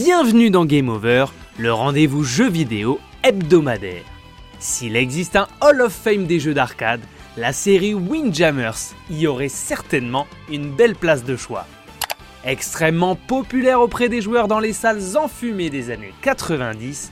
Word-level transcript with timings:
Bienvenue 0.00 0.50
dans 0.50 0.64
Game 0.64 0.90
Over, 0.90 1.24
le 1.58 1.72
rendez-vous 1.72 2.22
jeu 2.22 2.48
vidéo 2.48 3.00
hebdomadaire. 3.24 4.04
S'il 4.60 4.94
existe 4.94 5.34
un 5.34 5.48
Hall 5.60 5.80
of 5.80 5.92
Fame 5.92 6.26
des 6.26 6.38
jeux 6.38 6.54
d'arcade, 6.54 7.00
la 7.36 7.52
série 7.52 7.94
Windjammers 7.94 8.94
y 9.10 9.26
aurait 9.26 9.48
certainement 9.48 10.28
une 10.48 10.70
belle 10.70 10.94
place 10.94 11.24
de 11.24 11.34
choix. 11.34 11.66
Extrêmement 12.44 13.16
populaire 13.16 13.80
auprès 13.80 14.08
des 14.08 14.20
joueurs 14.20 14.46
dans 14.46 14.60
les 14.60 14.72
salles 14.72 15.16
enfumées 15.16 15.68
des 15.68 15.90
années 15.90 16.14
90, 16.22 17.10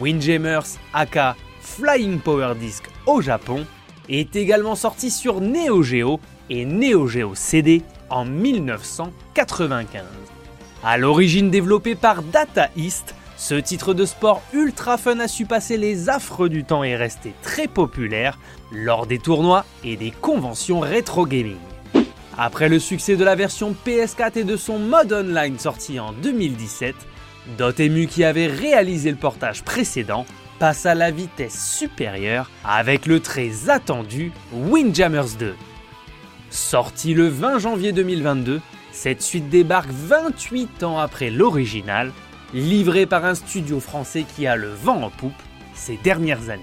Windjammers 0.00 0.78
aka 0.94 1.34
Flying 1.60 2.20
Power 2.20 2.54
Disc 2.54 2.84
au 3.06 3.20
Japon 3.20 3.66
est 4.08 4.36
également 4.36 4.76
sorti 4.76 5.10
sur 5.10 5.40
Neo 5.40 5.82
Geo 5.82 6.20
et 6.48 6.64
Neo 6.64 7.08
Geo 7.08 7.34
CD 7.34 7.82
en 8.08 8.24
1995. 8.24 10.04
À 10.82 10.96
l'origine 10.96 11.50
développé 11.50 11.94
par 11.94 12.22
Data 12.22 12.70
East, 12.74 13.14
ce 13.36 13.54
titre 13.54 13.92
de 13.92 14.06
sport 14.06 14.42
ultra 14.54 14.96
fun 14.96 15.20
a 15.20 15.28
su 15.28 15.44
passer 15.44 15.76
les 15.76 16.08
affres 16.08 16.48
du 16.48 16.64
temps 16.64 16.84
et 16.84 16.96
rester 16.96 17.34
très 17.42 17.68
populaire 17.68 18.38
lors 18.72 19.06
des 19.06 19.18
tournois 19.18 19.66
et 19.84 19.98
des 19.98 20.10
conventions 20.10 20.80
rétro 20.80 21.26
gaming. 21.26 21.58
Après 22.38 22.70
le 22.70 22.78
succès 22.78 23.16
de 23.16 23.24
la 23.24 23.34
version 23.34 23.76
PS4 23.86 24.38
et 24.38 24.44
de 24.44 24.56
son 24.56 24.78
mode 24.78 25.12
online 25.12 25.58
sorti 25.58 26.00
en 26.00 26.12
2017, 26.12 26.94
Dotemu 27.58 28.06
qui 28.06 28.24
avait 28.24 28.46
réalisé 28.46 29.10
le 29.10 29.18
portage 29.18 29.62
précédent 29.62 30.24
passe 30.58 30.86
à 30.86 30.94
la 30.94 31.10
vitesse 31.10 31.76
supérieure 31.76 32.50
avec 32.64 33.04
le 33.04 33.20
très 33.20 33.68
attendu 33.68 34.32
Windjammers 34.52 35.36
2. 35.38 35.54
Sorti 36.48 37.12
le 37.12 37.28
20 37.28 37.58
janvier 37.58 37.92
2022, 37.92 38.60
cette 38.92 39.22
suite 39.22 39.48
débarque 39.48 39.90
28 39.90 40.82
ans 40.82 40.98
après 40.98 41.30
l'original, 41.30 42.12
livrée 42.52 43.06
par 43.06 43.24
un 43.24 43.34
studio 43.34 43.80
français 43.80 44.24
qui 44.36 44.46
a 44.46 44.56
le 44.56 44.70
vent 44.70 45.02
en 45.02 45.10
poupe 45.10 45.32
ces 45.74 45.96
dernières 45.96 46.50
années. 46.50 46.62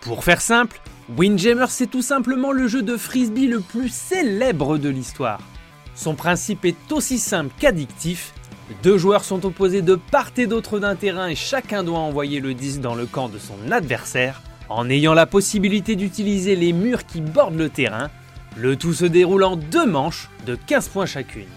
Pour 0.00 0.24
faire 0.24 0.40
simple, 0.40 0.80
Windjammer 1.16 1.66
c'est 1.68 1.86
tout 1.86 2.02
simplement 2.02 2.52
le 2.52 2.68
jeu 2.68 2.82
de 2.82 2.96
frisbee 2.96 3.46
le 3.46 3.60
plus 3.60 3.88
célèbre 3.88 4.78
de 4.78 4.88
l'histoire. 4.88 5.40
Son 5.94 6.14
principe 6.14 6.64
est 6.64 6.92
aussi 6.92 7.18
simple 7.18 7.52
qu'addictif. 7.58 8.32
Deux 8.82 8.98
joueurs 8.98 9.24
sont 9.24 9.44
opposés 9.44 9.82
de 9.82 9.96
part 9.96 10.30
et 10.36 10.46
d'autre 10.46 10.78
d'un 10.78 10.94
terrain 10.94 11.28
et 11.28 11.34
chacun 11.34 11.82
doit 11.82 11.98
envoyer 11.98 12.40
le 12.40 12.54
disque 12.54 12.80
dans 12.80 12.94
le 12.94 13.06
camp 13.06 13.28
de 13.28 13.38
son 13.38 13.72
adversaire 13.72 14.40
en 14.68 14.88
ayant 14.90 15.14
la 15.14 15.26
possibilité 15.26 15.96
d'utiliser 15.96 16.56
les 16.56 16.72
murs 16.72 17.06
qui 17.06 17.20
bordent 17.20 17.58
le 17.58 17.68
terrain. 17.68 18.10
Le 18.56 18.76
tout 18.76 18.92
se 18.92 19.04
déroule 19.04 19.44
en 19.44 19.56
deux 19.56 19.86
manches 19.86 20.28
de 20.46 20.54
15 20.54 20.88
points 20.88 21.06
chacune. 21.06 21.48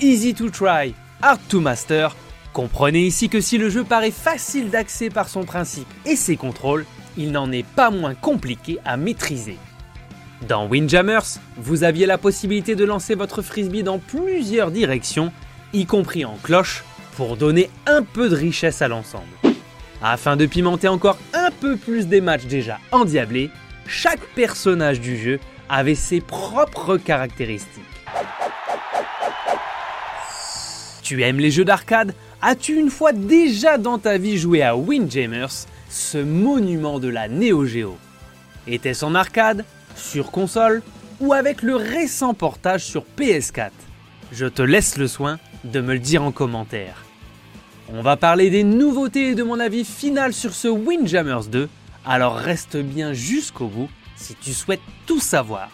Easy 0.00 0.34
to 0.34 0.50
try, 0.50 0.94
hard 1.22 1.40
to 1.48 1.60
master. 1.60 2.16
Comprenez 2.52 3.06
ici 3.06 3.28
que 3.28 3.40
si 3.40 3.56
le 3.56 3.70
jeu 3.70 3.84
paraît 3.84 4.10
facile 4.10 4.70
d'accès 4.70 5.08
par 5.08 5.28
son 5.28 5.44
principe 5.44 5.88
et 6.04 6.16
ses 6.16 6.36
contrôles, 6.36 6.84
il 7.16 7.32
n'en 7.32 7.50
est 7.50 7.66
pas 7.66 7.90
moins 7.90 8.14
compliqué 8.14 8.78
à 8.84 8.96
maîtriser. 8.96 9.58
Dans 10.48 10.66
Windjammers, 10.66 11.38
vous 11.56 11.84
aviez 11.84 12.04
la 12.04 12.18
possibilité 12.18 12.74
de 12.74 12.84
lancer 12.84 13.14
votre 13.14 13.42
frisbee 13.42 13.82
dans 13.82 13.98
plusieurs 13.98 14.70
directions, 14.70 15.32
y 15.72 15.86
compris 15.86 16.24
en 16.24 16.36
cloche, 16.42 16.84
pour 17.16 17.36
donner 17.36 17.70
un 17.86 18.02
peu 18.02 18.28
de 18.28 18.36
richesse 18.36 18.82
à 18.82 18.88
l'ensemble. 18.88 19.26
Afin 20.02 20.36
de 20.36 20.46
pimenter 20.46 20.88
encore 20.88 21.18
un 21.32 21.41
plus 21.68 22.06
des 22.06 22.20
matchs 22.20 22.46
déjà 22.46 22.78
endiablés, 22.90 23.50
chaque 23.86 24.24
personnage 24.34 25.00
du 25.00 25.16
jeu 25.16 25.40
avait 25.68 25.94
ses 25.94 26.20
propres 26.20 26.96
caractéristiques. 26.96 27.82
Tu 31.02 31.22
aimes 31.22 31.40
les 31.40 31.50
jeux 31.50 31.64
d'arcade? 31.64 32.14
As-tu 32.40 32.76
une 32.76 32.90
fois 32.90 33.12
déjà 33.12 33.78
dans 33.78 33.98
ta 33.98 34.18
vie 34.18 34.38
joué 34.38 34.62
à 34.62 34.76
Windjammers, 34.76 35.66
ce 35.88 36.18
monument 36.18 36.98
de 36.98 37.08
la 37.08 37.28
Neo 37.28 37.66
Geo 37.66 37.96
Était-ce 38.66 39.04
en 39.04 39.14
arcade, 39.14 39.64
sur 39.96 40.30
console 40.30 40.82
ou 41.20 41.32
avec 41.32 41.62
le 41.62 41.76
récent 41.76 42.34
portage 42.34 42.84
sur 42.84 43.04
PS4 43.18 43.70
Je 44.32 44.46
te 44.46 44.62
laisse 44.62 44.96
le 44.96 45.06
soin 45.06 45.38
de 45.64 45.80
me 45.80 45.92
le 45.92 45.98
dire 45.98 46.22
en 46.22 46.32
commentaire. 46.32 47.04
On 47.94 48.00
va 48.00 48.16
parler 48.16 48.48
des 48.48 48.64
nouveautés 48.64 49.28
et 49.28 49.34
de 49.34 49.42
mon 49.42 49.60
avis 49.60 49.84
final 49.84 50.32
sur 50.32 50.54
ce 50.54 50.66
Windjammers 50.66 51.50
2, 51.50 51.68
alors 52.06 52.36
reste 52.36 52.78
bien 52.78 53.12
jusqu'au 53.12 53.66
bout 53.66 53.90
si 54.16 54.34
tu 54.34 54.54
souhaites 54.54 54.80
tout 55.04 55.20
savoir. 55.20 55.68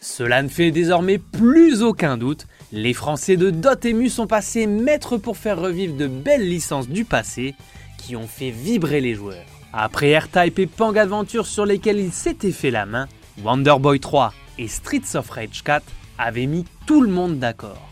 Cela 0.00 0.42
ne 0.42 0.48
fait 0.48 0.70
désormais 0.70 1.18
plus 1.18 1.82
aucun 1.82 2.16
doute, 2.16 2.46
les 2.72 2.94
Français 2.94 3.36
de 3.36 3.50
Dotemu 3.50 4.08
sont 4.08 4.26
passés 4.26 4.66
maîtres 4.66 5.18
pour 5.18 5.36
faire 5.36 5.60
revivre 5.60 5.94
de 5.96 6.06
belles 6.06 6.48
licences 6.48 6.88
du 6.88 7.04
passé 7.04 7.54
qui 7.98 8.16
ont 8.16 8.26
fait 8.26 8.50
vibrer 8.50 9.02
les 9.02 9.14
joueurs. 9.14 9.44
Après 9.74 10.16
R-Type 10.16 10.58
et 10.58 10.66
Pang 10.66 10.96
Adventure 10.96 11.46
sur 11.46 11.66
lesquels 11.66 11.98
ils 11.98 12.12
s'étaient 12.12 12.52
fait 12.52 12.70
la 12.70 12.86
main, 12.86 13.06
Wonder 13.44 13.74
Boy 13.78 14.00
3 14.00 14.32
et 14.56 14.68
Streets 14.68 15.14
of 15.14 15.28
Rage 15.28 15.62
4 15.62 15.84
avaient 16.18 16.46
mis 16.46 16.64
tout 16.86 17.00
le 17.00 17.08
monde 17.08 17.38
d'accord. 17.38 17.88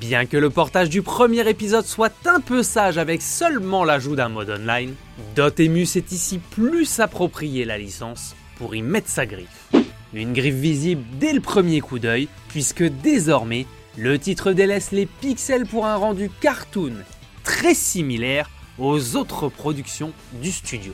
Bien 0.00 0.26
que 0.26 0.36
le 0.36 0.50
portage 0.50 0.90
du 0.90 1.02
premier 1.02 1.48
épisode 1.48 1.84
soit 1.84 2.14
un 2.26 2.40
peu 2.40 2.62
sage 2.62 2.98
avec 2.98 3.20
seulement 3.20 3.84
l'ajout 3.84 4.14
d'un 4.14 4.28
mode 4.28 4.50
online, 4.50 4.94
Dotemu 5.34 5.86
s'est 5.86 6.04
ici 6.12 6.38
plus 6.38 7.00
approprié 7.00 7.64
la 7.64 7.78
licence 7.78 8.36
pour 8.58 8.76
y 8.76 8.82
mettre 8.82 9.08
sa 9.08 9.26
griffe. 9.26 9.70
Une 10.14 10.32
griffe 10.32 10.54
visible 10.54 11.02
dès 11.18 11.32
le 11.32 11.40
premier 11.40 11.80
coup 11.80 11.98
d'œil, 11.98 12.28
puisque 12.48 12.84
désormais, 12.84 13.66
le 13.96 14.18
titre 14.18 14.52
délaisse 14.52 14.92
les 14.92 15.06
pixels 15.06 15.66
pour 15.66 15.86
un 15.86 15.96
rendu 15.96 16.30
cartoon 16.40 16.94
très 17.42 17.74
similaire 17.74 18.48
aux 18.78 19.16
autres 19.16 19.48
productions 19.48 20.12
du 20.34 20.52
studio. 20.52 20.92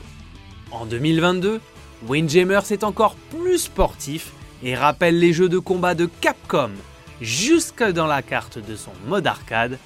En 0.71 0.85
2022, 0.85 1.61
Windjammers 2.07 2.71
est 2.71 2.83
encore 2.83 3.15
plus 3.29 3.59
sportif 3.59 4.31
et 4.63 4.75
rappelle 4.75 5.19
les 5.19 5.33
jeux 5.33 5.49
de 5.49 5.59
combat 5.59 5.95
de 5.95 6.09
Capcom 6.21 6.71
jusque 7.21 7.83
dans 7.83 8.07
la 8.07 8.21
carte 8.21 8.59
de 8.59 8.75
son 8.75 8.91
mode 9.07 9.27
arcade. 9.27 9.77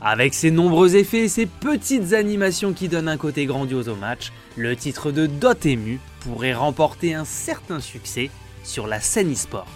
Avec 0.00 0.34
ses 0.34 0.50
nombreux 0.50 0.94
effets 0.94 1.24
et 1.24 1.28
ses 1.28 1.46
petites 1.46 2.12
animations 2.12 2.72
qui 2.72 2.88
donnent 2.88 3.08
un 3.08 3.16
côté 3.16 3.46
grandiose 3.46 3.88
au 3.88 3.96
match, 3.96 4.32
le 4.56 4.76
titre 4.76 5.10
de 5.10 5.26
Dotemu 5.26 5.98
pourrait 6.20 6.54
remporter 6.54 7.14
un 7.14 7.24
certain 7.24 7.80
succès 7.80 8.30
sur 8.62 8.86
la 8.86 9.00
scène 9.00 9.32
e-sport. 9.32 9.66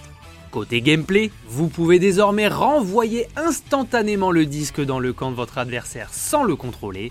Côté 0.52 0.82
gameplay, 0.82 1.30
vous 1.48 1.68
pouvez 1.68 1.98
désormais 1.98 2.46
renvoyer 2.46 3.26
instantanément 3.36 4.30
le 4.30 4.44
disque 4.44 4.80
dans 4.80 5.00
le 5.00 5.12
camp 5.12 5.30
de 5.30 5.36
votre 5.36 5.58
adversaire 5.58 6.10
sans 6.12 6.44
le 6.44 6.56
contrôler. 6.56 7.10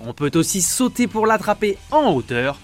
On 0.00 0.12
peut 0.12 0.32
aussi 0.34 0.60
sauter 0.60 1.06
pour 1.06 1.26
l'attraper 1.26 1.78
en 1.90 2.12
hauteur, 2.12 2.58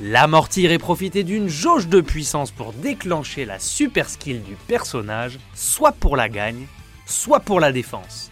l'amortir 0.00 0.72
et 0.72 0.78
profiter 0.78 1.22
d'une 1.22 1.48
jauge 1.48 1.88
de 1.88 2.00
puissance 2.00 2.50
pour 2.50 2.72
déclencher 2.72 3.44
la 3.44 3.58
super 3.58 4.08
skill 4.08 4.42
du 4.42 4.54
personnage, 4.66 5.38
soit 5.54 5.92
pour 5.92 6.16
la 6.16 6.28
gagne, 6.28 6.66
soit 7.06 7.40
pour 7.40 7.60
la 7.60 7.72
défense. 7.72 8.30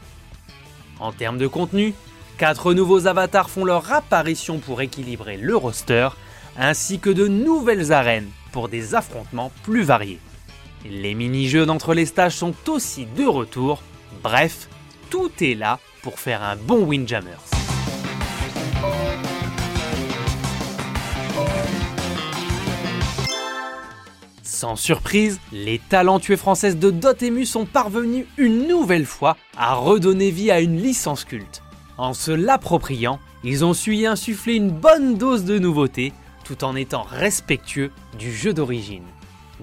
En 0.99 1.13
termes 1.13 1.39
de 1.39 1.47
contenu, 1.47 1.95
4 2.39 2.75
nouveaux 2.75 3.07
avatars 3.07 3.51
font 3.51 3.65
leur 3.65 3.93
apparition 3.93 4.59
pour 4.59 4.81
équilibrer 4.83 5.37
le 5.37 5.57
roster, 5.57 6.09
ainsi 6.59 6.99
que 6.99 7.11
de 7.11 7.29
nouvelles 7.29 7.93
arènes 7.93 8.31
pour 8.53 8.69
des 8.69 8.95
affrontements 8.95 9.53
plus 9.63 9.83
variés. 9.83 10.21
Les 10.85 11.15
mini-jeux 11.15 11.67
d'entre 11.67 11.95
les 11.95 12.07
stages 12.07 12.37
sont 12.37 12.55
aussi 12.69 13.07
de 13.17 13.25
retour, 13.25 13.83
bref, 14.23 14.69
tout 15.11 15.31
est 15.41 15.55
là 15.55 15.79
pour 16.03 16.19
faire 16.19 16.43
un 16.43 16.57
bon 16.57 16.85
Windjammers. 16.85 17.62
Sans 24.53 24.77
surprise, 24.77 25.41
les 25.51 25.79
talentueux 25.79 26.37
françaises 26.37 26.77
de 26.77 26.91
Dotemu 26.91 27.47
sont 27.47 27.65
parvenus 27.65 28.27
une 28.37 28.69
nouvelle 28.69 29.07
fois 29.07 29.39
à 29.57 29.73
redonner 29.73 30.31
vie 30.31 30.51
à 30.51 30.61
une 30.61 30.77
licence 30.77 31.25
culte. 31.25 31.63
En 31.97 32.13
se 32.13 32.33
l'appropriant, 32.33 33.19
ils 33.45 33.65
ont 33.65 33.73
su 33.73 33.95
y 33.97 34.05
insuffler 34.05 34.53
une 34.53 34.71
bonne 34.71 35.17
dose 35.17 35.45
de 35.45 35.59
nouveautés 35.59 36.13
tout 36.45 36.65
en 36.65 36.77
étant 36.77 37.03
respectueux 37.03 37.93
du 38.19 38.31
jeu 38.31 38.53
d'origine. 38.53 39.07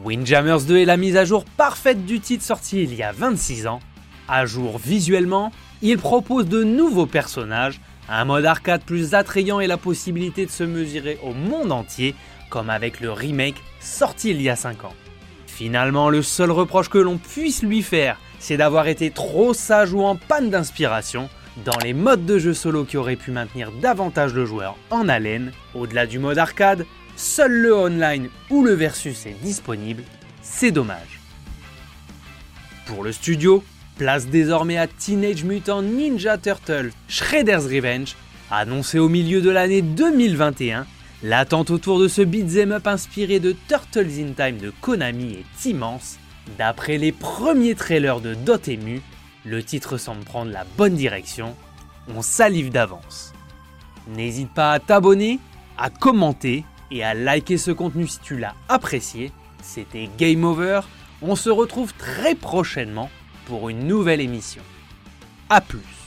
Windjammers 0.03 0.65
2 0.67 0.77
est 0.77 0.85
la 0.85 0.97
mise 0.97 1.17
à 1.17 1.23
jour 1.23 1.45
parfaite 1.45 2.07
du 2.07 2.19
titre 2.19 2.43
sorti 2.43 2.81
il 2.81 2.95
y 2.95 3.03
a 3.03 3.11
26 3.11 3.67
ans. 3.67 3.81
À 4.27 4.47
jour 4.47 4.79
visuellement, 4.79 5.51
il 5.83 5.99
propose 5.99 6.47
de 6.47 6.63
nouveaux 6.63 7.05
personnages, 7.05 7.79
un 8.09 8.25
mode 8.25 8.45
arcade 8.45 8.83
plus 8.83 9.13
attrayant 9.13 9.59
et 9.59 9.67
la 9.67 9.77
possibilité 9.77 10.45
de 10.45 10.51
se 10.51 10.63
mesurer 10.63 11.19
au 11.23 11.33
monde 11.33 11.71
entier, 11.71 12.15
comme 12.49 12.69
avec 12.69 12.99
le 12.99 13.11
remake 13.11 13.61
sorti 13.79 14.31
il 14.31 14.41
y 14.41 14.49
a 14.49 14.55
5 14.55 14.85
ans. 14.85 14.95
Finalement, 15.45 16.09
le 16.09 16.21
seul 16.21 16.51
reproche 16.51 16.89
que 16.89 16.97
l'on 16.97 17.17
puisse 17.17 17.63
lui 17.63 17.81
faire, 17.81 18.17
c'est 18.39 18.57
d'avoir 18.57 18.87
été 18.87 19.11
trop 19.11 19.53
sage 19.53 19.93
ou 19.93 20.03
en 20.03 20.15
panne 20.15 20.49
d'inspiration, 20.49 21.29
Dans 21.65 21.77
les 21.83 21.93
modes 21.93 22.25
de 22.25 22.39
jeu 22.39 22.53
solo 22.53 22.85
qui 22.85 22.95
auraient 22.95 23.17
pu 23.17 23.31
maintenir 23.31 23.71
davantage 23.81 24.33
le 24.33 24.45
joueur 24.45 24.77
en 24.91 25.09
haleine, 25.09 25.51
au-delà 25.75 26.05
du 26.05 26.17
mode 26.17 26.37
arcade, 26.37 26.85
seul 27.17 27.51
le 27.51 27.75
online 27.75 28.29
ou 28.49 28.63
le 28.63 28.73
versus 28.73 29.25
est 29.25 29.35
disponible, 29.43 30.03
c'est 30.41 30.71
dommage. 30.71 31.19
Pour 32.85 33.03
le 33.03 33.11
studio, 33.11 33.61
place 33.99 34.27
désormais 34.27 34.77
à 34.77 34.87
Teenage 34.87 35.43
Mutant 35.43 35.81
Ninja 35.81 36.37
Turtle 36.37 36.91
Shredder's 37.09 37.65
Revenge, 37.65 38.15
annoncé 38.49 38.97
au 38.97 39.09
milieu 39.09 39.41
de 39.41 39.49
l'année 39.49 39.81
2021. 39.81 40.87
L'attente 41.21 41.69
autour 41.69 41.99
de 41.99 42.07
ce 42.07 42.21
beat'em 42.21 42.71
up 42.71 42.87
inspiré 42.87 43.41
de 43.41 43.53
Turtles 43.67 44.21
in 44.21 44.31
Time 44.31 44.57
de 44.57 44.71
Konami 44.79 45.33
est 45.33 45.69
immense. 45.69 46.17
D'après 46.57 46.97
les 46.97 47.11
premiers 47.11 47.75
trailers 47.75 48.21
de 48.21 48.35
Dotemu, 48.35 49.01
le 49.43 49.61
titre 49.63 49.97
semble 49.97 50.23
prendre 50.23 50.51
la 50.51 50.63
bonne 50.77 50.95
direction. 50.95 51.53
On 52.15 52.21
salive 52.21 52.71
d'avance. 52.71 53.33
N'hésite 54.07 54.53
pas 54.53 54.71
à 54.71 54.79
t'abonner, 54.79 55.39
à 55.77 55.89
commenter 55.89 56.63
et 56.89 57.03
à 57.03 57.13
liker 57.13 57.57
ce 57.57 57.71
contenu 57.71 58.07
si 58.07 58.19
tu 58.21 58.37
l'as 58.37 58.55
apprécié. 58.69 59.33
C'était 59.61 60.09
Game 60.17 60.45
Over. 60.45 60.81
On 61.21 61.35
se 61.35 61.49
retrouve 61.49 61.93
très 61.95 62.33
prochainement 62.33 63.09
pour 63.49 63.67
une 63.69 63.87
nouvelle 63.87 64.21
émission. 64.21 64.61
A 65.49 65.59
plus 65.59 65.98